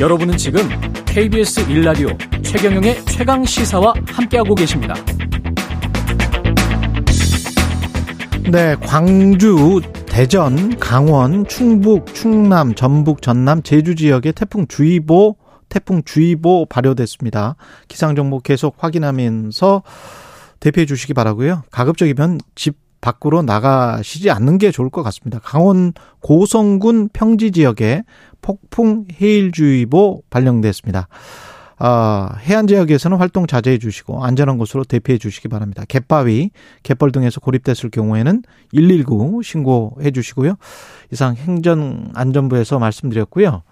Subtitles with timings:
[0.00, 0.68] 여러분은 지금
[1.06, 4.94] KBS 1라디오 최경영의 최강 시사와 함께하고 계십니다.
[8.50, 15.36] 네, 광주, 대전, 강원, 충북, 충남, 전북, 전남, 제주 지역에 태풍 주의보,
[15.68, 17.54] 태풍 주의보 발효됐습니다.
[17.86, 19.84] 기상 정보 계속 확인하면서
[20.58, 21.62] 대피해 주시기 바라고요.
[21.70, 25.38] 가급적이면 집 밖으로 나가시지 않는 게 좋을 것 같습니다.
[25.40, 28.02] 강원 고성군 평지 지역에
[28.40, 31.08] 폭풍 해일주의보 발령됐습니다.
[31.80, 35.82] 어, 해안 지역에서는 활동 자제해 주시고 안전한 곳으로 대피해 주시기 바랍니다.
[35.86, 36.50] 갯바위,
[36.82, 40.54] 갯벌 등에서 고립됐을 경우에는 119 신고해 주시고요.
[41.12, 43.62] 이상 행정안전부에서 말씀드렸고요.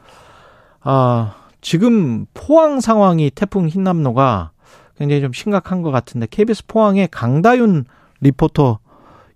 [0.84, 1.30] 어,
[1.62, 4.50] 지금 포항 상황이 태풍 흰남노가
[4.98, 7.86] 굉장히 좀 심각한 것 같은데 KBS 포항의 강다윤
[8.20, 8.78] 리포터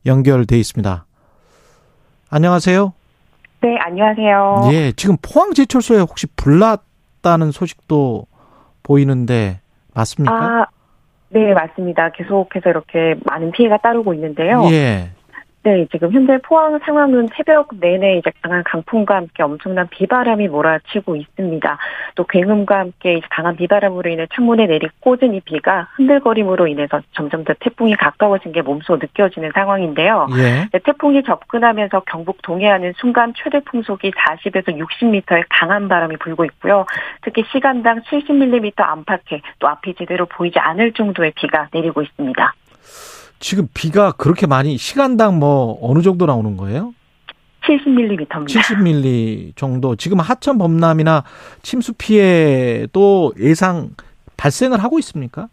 [0.06, 1.05] 연결돼 있습니다.
[2.30, 2.92] 안녕하세요.
[3.60, 4.70] 네, 안녕하세요.
[4.73, 8.27] 예, 지금 포항 제철소에 혹시 불났다는 소식도
[8.83, 9.61] 보이는데
[9.95, 10.34] 맞습니까?
[10.34, 10.67] 아,
[11.30, 12.11] 네, 맞습니다.
[12.11, 14.69] 계속해서 이렇게 많은 피해가 따르고 있는데요.
[14.70, 15.11] 예.
[15.67, 21.78] 네, 지금 현재 포항 상황은 새벽 내내 이제 강한 강풍과 함께 엄청난 비바람이 몰아치고 있습니다.
[22.14, 27.53] 또 굉음과 함께 강한 비바람으로 인해 창문에 내리 꽂은 이 비가 흔들거림으로 인해서 점점 더
[27.58, 30.28] 태풍이 가까워진 게 몸소 느껴지는 상황인데요.
[30.36, 30.69] 예.
[30.70, 36.86] 네, 태풍이 접근하면서 경북 동해안은 순간 최대 풍속이 40에서 60m의 강한 바람이 불고 있고요.
[37.23, 42.55] 특히 시간당 70mm 안팎의 또 앞이 제대로 보이지 않을 정도의 비가 내리고 있습니다.
[43.39, 46.95] 지금 비가 그렇게 많이 시간당 뭐 어느 정도 나오는 거예요?
[47.62, 48.29] 70mm입니다.
[48.47, 49.97] 70mm 정도.
[49.97, 51.25] 지금 하천 범람이나
[51.62, 53.91] 침수 피해도 예상
[54.37, 55.48] 발생을 하고 있습니까?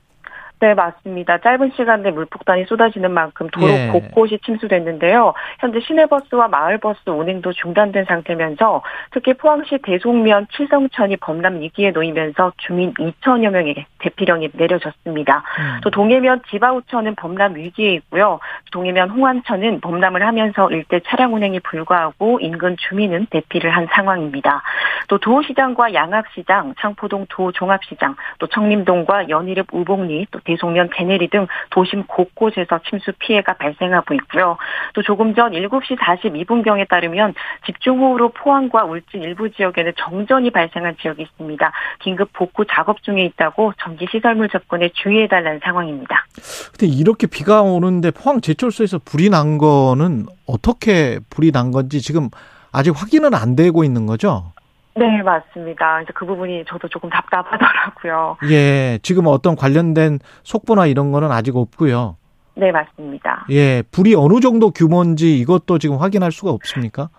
[0.64, 1.40] 네, 맞습니다.
[1.40, 3.90] 짧은 시간 내 물폭탄이 쏟아지는 만큼 도로 예.
[3.92, 5.34] 곳곳이 침수됐는데요.
[5.60, 13.50] 현재 시내버스와 마을버스 운행도 중단된 상태면서 특히 포항시 대송면 칠성천이 범람 위기에 놓이면서 주민 2천여
[13.50, 15.44] 명에게 대피령이 내려졌습니다.
[15.60, 15.82] 음.
[15.84, 18.40] 또 동해면 지바우천은 범람 위기에 있고요.
[18.72, 24.64] 동해면 홍안천은 범람을 하면서 일대 차량 운행이 불가하고 인근 주민은 대피를 한 상황입니다.
[25.10, 32.04] 또 도시장과 양악시장, 창포동 도종합시장, 또 청림동과 연희읍 우봉리, 또 대 송면 제네리 등 도심
[32.08, 34.58] 곳곳에서 침수 피해가 발생하고 있고요.
[34.94, 37.34] 또 조금 전 7시 42분경에 따르면
[37.66, 41.72] 집중호우로 포항과 울진 일부 지역에는 정전이 발생한 지역이 있습니다.
[42.00, 46.26] 긴급 복구 작업 중에 있다고 전기 시설물 접근에 주의해달라는 상황입니다.
[46.72, 52.30] 근데 이렇게 비가 오는데 포항 제철소에서 불이 난 거는 어떻게 불이 난 건지 지금
[52.72, 54.54] 아직 확인은 안 되고 있는 거죠?
[54.96, 56.02] 네, 맞습니다.
[56.02, 58.38] 이제 그 부분이 저도 조금 답답하더라고요.
[58.50, 62.18] 예, 지금 어떤 관련된 속보나 이런 거는 아직 없고요.
[62.56, 63.46] 네, 맞습니다.
[63.50, 67.10] 예, 불이 어느 정도 규모인지 이것도 지금 확인할 수가 없습니까?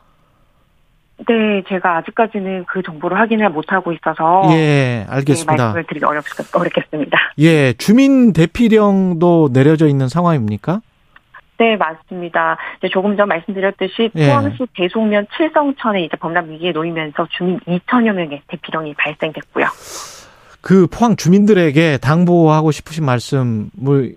[1.16, 5.56] 네, 제가 아직까지는 그 정보를 확인을 못하고 있어서 예, 네, 알겠습니다.
[5.56, 6.24] 말씀을 드리기 어렵,
[6.54, 7.18] 어렵겠습니다.
[7.38, 10.80] 예, 주민 대피령도 내려져 있는 상황입니까?
[11.58, 12.56] 네, 맞습니다.
[12.78, 14.28] 이제 조금 전 말씀드렸듯이 예.
[14.28, 19.66] 포항시 대송면 칠성천에 이제 범람 위기에 놓이면서 주민 2천여 명의 대피령이 발생됐고요.
[20.64, 23.68] 그 포항 주민들에게 당부하고 싶으신 말씀이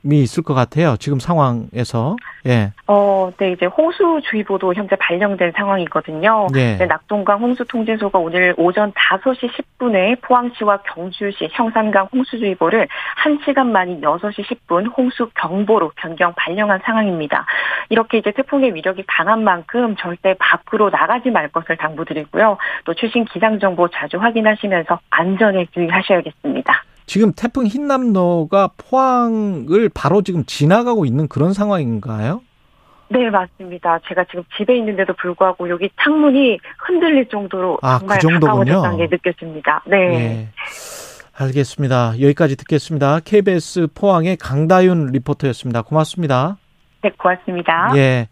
[0.05, 0.95] 있을 것 같아요.
[0.97, 2.15] 지금 상황에서.
[2.45, 2.71] 예.
[2.87, 6.47] 어, 네, 이제 홍수주의보도 현재 발령된 상황이거든요.
[6.55, 6.77] 예.
[6.77, 12.87] 네, 낙동강 홍수통제소가 오늘 오전 5시 10분에 포항시와 경주시 형산강 홍수주의보를
[13.25, 17.45] 1시간 만인 6시 10분 홍수경보로 변경 발령한 상황입니다.
[17.89, 22.57] 이렇게 이제 태풍의 위력이 강한 만큼 절대 밖으로 나가지 말 것을 당부드리고요.
[22.85, 26.36] 또 최신 기상정보 자주 확인하시면서 안전에 유의하셔야겠습니다.
[27.07, 32.41] 지금 태풍 흰남노가 포항을 바로 지금 지나가고 있는 그런 상황인가요?
[33.09, 33.99] 네, 맞습니다.
[34.07, 38.81] 제가 지금 집에 있는데도 불구하고 여기 창문이 흔들릴 정도로 아, 정말 그 정도군요.
[38.81, 39.83] 가까워졌다는 게 느껴집니다.
[39.87, 39.97] 네.
[39.97, 40.47] 예.
[41.33, 42.19] 알겠습니다.
[42.19, 43.21] 여기까지 듣겠습니다.
[43.23, 45.83] KBS 포항의 강다윤 리포터였습니다.
[45.83, 46.57] 고맙습니다.
[47.03, 47.93] 네, 고맙습니다.
[47.95, 48.27] 예.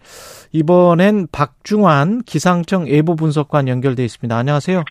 [0.52, 4.36] 이번엔 박중환 기상청 예보 분석관 연결돼 있습니다.
[4.36, 4.84] 안녕하세요.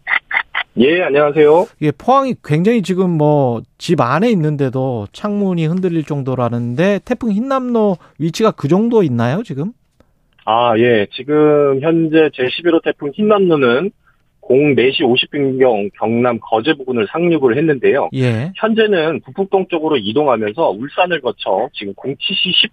[0.77, 1.67] 예, 안녕하세요.
[1.83, 8.67] 예, 포항이 굉장히 지금 뭐 집 안에 있는데도 창문이 흔들릴 정도라는데 태풍 흰남노 위치가 그
[8.67, 9.73] 정도 있나요, 지금?
[10.47, 11.07] 아, 예.
[11.13, 13.91] 지금 현재 제11호 태풍 흰남노는
[14.41, 18.09] 04시 50분경 경남 거제 부근을 상륙을 했는데요.
[18.15, 18.53] 예.
[18.57, 22.17] 현재는 북북동 쪽으로 이동하면서 울산을 거쳐 지금 07시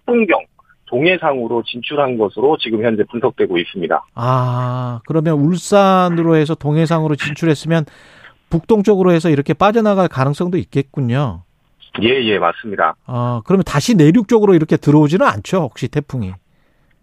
[0.06, 0.44] 10분경
[0.92, 4.04] 동해상으로 진출한 것으로 지금 현재 분석되고 있습니다.
[4.14, 7.86] 아, 그러면 울산으로 해서 동해상으로 진출했으면
[8.50, 11.44] 북동쪽으로 해서 이렇게 빠져나갈 가능성도 있겠군요.
[12.02, 12.94] 예, 예, 맞습니다.
[13.06, 16.34] 아, 그러면 다시 내륙 쪽으로 이렇게 들어오지는 않죠, 혹시 태풍이?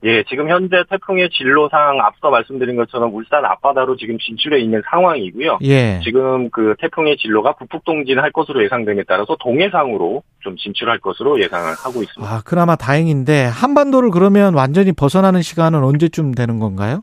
[0.04, 5.60] 예, 지금 현재 태풍의 진로상 앞서 말씀드린 것처럼 울산 앞바다로 지금 진출해 있는 상황이고요.
[5.64, 6.00] 예.
[6.04, 12.02] 지금 그 태풍의 진로가 북북 동진할 것으로 예상됨에 따라서 동해상으로 좀 진출할 것으로 예상을 하고
[12.02, 12.34] 있습니다.
[12.34, 17.02] 아, 그나마 다행인데 한반도를 그러면 완전히 벗어나는 시간은 언제쯤 되는 건가요?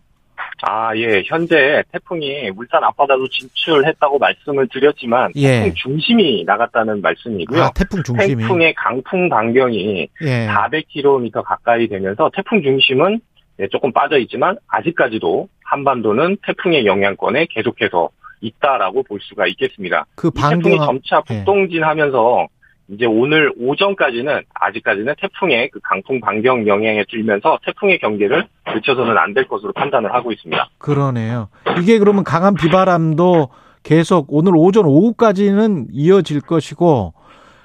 [0.63, 1.23] 아, 예.
[1.27, 5.65] 현재 태풍이 울산 앞바다로 진출했다고 말씀을 드렸지만 예.
[5.65, 7.63] 태풍 중심이 나갔다는 말씀이고요.
[7.63, 8.43] 아, 태풍 중심이.
[8.43, 10.47] 태풍의 강풍 반경이 예.
[10.47, 13.21] 400km 가까이 되면서 태풍 중심은
[13.61, 18.11] 예, 조금 빠져 있지만 아직까지도 한반도는 태풍의 영향권에 계속해서
[18.41, 20.07] 있다라고 볼 수가 있겠습니다.
[20.15, 21.37] 그이 태풍이 반경 점차 예.
[21.37, 22.47] 북동진하면서
[22.89, 29.49] 이제 오늘 오전까지는 아직까지는 태풍의 그 강풍 반경 영향에 들면서 태풍의 경계를 늦춰서는 안 될
[29.49, 30.69] 것으로 판단을 하고 있습니다.
[30.79, 31.49] 그러네요.
[31.81, 33.49] 이게 그러면 강한 비바람도
[33.83, 37.13] 계속 오늘 오전 오후까지는 이어질 것이고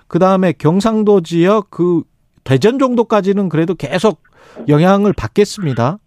[0.08, 2.02] 그 다음에 경상도 지역 그
[2.44, 4.22] 대전 정도까지는 그래도 계속
[4.68, 6.00] 영향을 받겠습니다.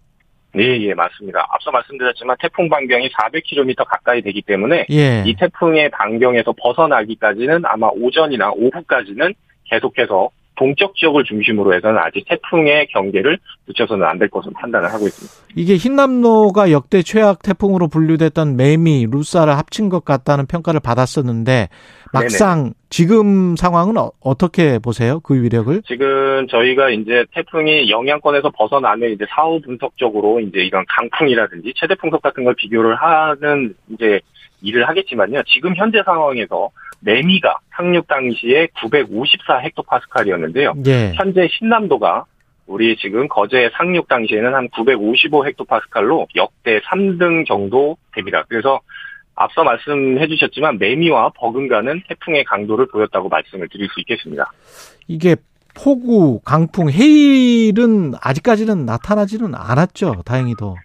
[0.54, 1.46] 네, 예, 맞습니다.
[1.50, 5.24] 앞서 말씀드렸지만 태풍 반경이 400km 가까이 되기 때문에 예.
[5.26, 9.34] 이 태풍의 반경에서 벗어나기까지는 아마 오전이나 오후까지는
[9.64, 15.54] 계속해서 동쪽 지역을 중심으로 해서는 아직 태풍의 경계를 늦춰서는 안 될 것으로 판단을 하고 있습니다.
[15.56, 21.68] 이게 흰남노가 역대 최악 태풍으로 분류됐던 매미, 루사를 합친 것 같다는 평가를 받았었는데
[22.12, 25.18] 막상 지금 상황은 어- 어떻게 보세요?
[25.20, 25.82] 그 위력을?
[25.84, 32.44] 지금 저희가 이제 태풍이 영향권에서 벗어나면 이제 사후 분석적으로 이제 이런 강풍이라든지 최대 풍속 같은
[32.44, 34.20] 걸 비교를 하는 이제
[34.62, 35.42] 일을 하겠지만요.
[35.46, 36.70] 지금 현재 상황에서
[37.04, 40.74] 매미가 상륙 당시에 954 헥토파스칼이었는데요.
[40.86, 41.12] 예.
[41.14, 42.24] 현재 신남도가
[42.66, 48.44] 우리 지금 거제 상륙 당시에는 한 955 헥토파스칼로 역대 3등 정도 됩니다.
[48.48, 48.80] 그래서
[49.34, 54.50] 앞서 말씀해 주셨지만 매미와 버금가는 태풍의 강도를 보였다고 말씀을 드릴 수 있겠습니다.
[55.08, 55.36] 이게
[55.74, 60.22] 폭우, 강풍, 해일은 아직까지는 나타나지는 않았죠.
[60.24, 60.76] 다행히도.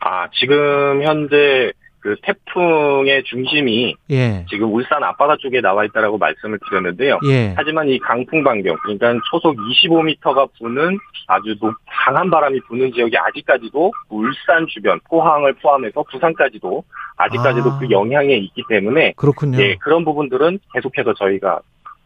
[0.00, 1.72] 아, 지금 현재
[2.04, 4.44] 그 태풍의 중심이 예.
[4.50, 7.18] 지금 울산 앞바다 쪽에 나와 있다라고 말씀을 드렸는데요.
[7.30, 7.54] 예.
[7.56, 10.98] 하지만 이 강풍 반경, 그러니까 초속 25m가 부는
[11.28, 16.84] 아주 높, 강한 바람이 부는 지역이 아직까지도 울산 주변, 포항을 포함해서 부산까지도
[17.16, 17.78] 아직까지도 아.
[17.78, 19.58] 그 영향에 있기 때문에 그렇군요.
[19.62, 21.60] 예, 그런 부분들은 계속해서 저희가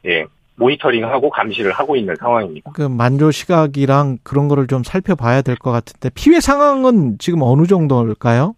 [0.06, 2.70] 예, 모니터링하고 감시를 하고 있는 상황입니다.
[2.72, 8.54] 그 만조 시각이랑 그런 거를 좀 살펴봐야 될 것 같은데 피해 상황은 지금 어느 정도일까요?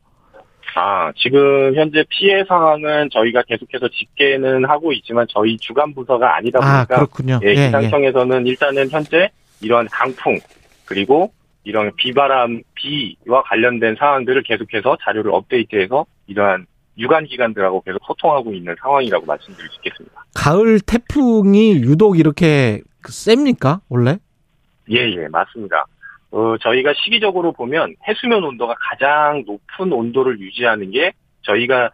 [0.75, 6.85] 아, 지금 현재 피해 상황은 저희가 계속해서 집계는 하고 있지만 저희 주간 부서가 아니다 아,
[6.87, 7.41] 보니까 그렇군요.
[7.43, 7.67] 예, 예, 예.
[7.67, 9.31] 기상청에서는 일단은 현재
[9.61, 10.39] 이러한 강풍
[10.87, 11.33] 그리고
[11.65, 16.67] 이런 비바람, 비와 관련된 사항들을 계속해서 자료를 업데이트해서 이러한
[16.99, 20.25] 유관 기관들하고 계속 소통하고 있는 상황이라고 말씀드릴 수 있겠습니다.
[20.35, 23.81] 가을 태풍이 유독 이렇게 셉니까?
[23.89, 24.19] 원래?
[24.91, 25.87] 예, 예, 맞습니다.
[26.33, 31.13] 어, 저희가 시기적으로 보면 해수면 온도가 가장 높은 온도를 유지하는 게
[31.43, 31.91] 저희가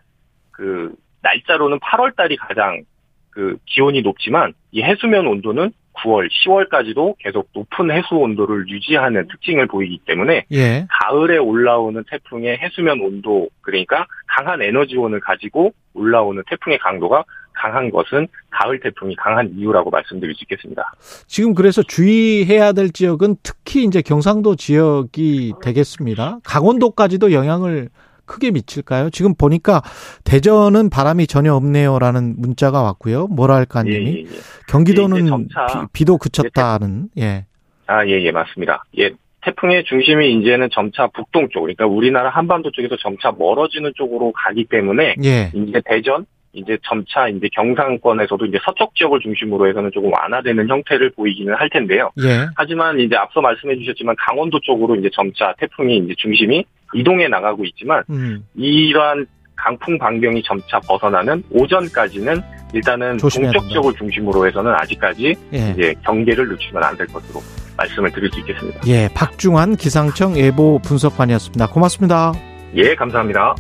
[0.51, 2.83] 그 날짜로는 8월 달이 가장
[3.31, 10.01] 그 기온이 높지만 이 해수면 온도는 9월, 10월까지도 계속 높은 해수 온도를 유지하는 특징을 보이기
[10.07, 10.87] 때문에 예.
[10.91, 17.25] 가을에 올라오는 태풍의 해수면 온도 그러니까 강한 에너지원을 가지고 올라오는 태풍의 강도가
[17.57, 20.93] 강한 것은 가을 태풍이 강한 이유라고 말씀드릴 수 있겠습니다.
[21.27, 26.39] 지금 그래서 주의해야 될 지역은 특히 이제 경상도 지역이 되겠습니다.
[26.45, 27.89] 강원도까지도 영향을
[28.27, 29.11] 크게 미칠까요?
[29.11, 29.83] 지금 보니까
[30.25, 33.29] 대전은 바람이 전혀 없네요라는 문자가 왔고요.
[33.29, 34.27] 뭐랄까님이 예, 예, 예.
[34.69, 37.47] 경기도는 예, 점차 비, 도 그쳤다는 예.
[37.87, 38.85] 아, 예, 예, 맞습니다.
[38.99, 45.15] 예, 태풍의 중심이 이제는 점차 북동쪽, 그러니까 우리나라 한반도 쪽에서 점차 멀어지는 쪽으로 가기 때문에
[45.25, 45.53] 예.
[45.55, 51.55] 이제 대전, 이제 점차 이제 경상권에서도 이제 서쪽 지역을 중심으로 해서는 조금 완화되는 형태를 보이기는
[51.55, 52.11] 할 텐데요.
[52.25, 52.47] 예.
[52.57, 58.03] 하지만 이제 앞서 말씀해 주셨지만 강원도 쪽으로 이제 점차 태풍이 이제 중심이 이동해 나가고 있지만
[58.11, 58.45] 음.
[58.57, 62.41] 이러한 강풍 반경이 점차 벗어나는 오전까지는
[62.75, 63.69] 일단은 동쪽.
[63.69, 65.59] 지역을 중심으로 해서는 아직까지 예.
[65.71, 67.41] 이제 경계를 늦추면 안 될 것으로
[67.77, 68.81] 말씀을 드릴 수 있겠습니다.
[68.87, 71.67] 예, 박중환 기상청 예보 분석관이었습니다.
[71.69, 72.33] 고맙습니다.
[72.75, 73.55] 예, 감사합니다.